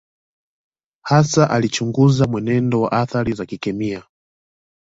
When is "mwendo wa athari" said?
2.25-3.33